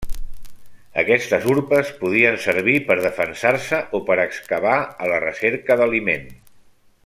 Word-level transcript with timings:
Aquestes 1.01 1.43
urpes 1.55 1.91
podien 1.99 2.39
servir 2.45 2.75
per 2.89 2.97
defensar-se 3.03 3.83
o 3.99 4.03
per 4.09 4.19
excavar 4.25 4.75
a 5.07 5.13
la 5.15 5.21
recerca 5.29 5.79
d'aliment. 5.83 6.27